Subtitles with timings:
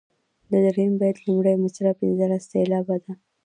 [0.49, 3.13] د دریم بیت لومړۍ مصرع پنځلس سېلابه ده.